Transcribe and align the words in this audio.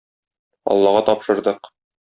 Аллага 0.71 1.05
тапшырдык. 1.11 1.73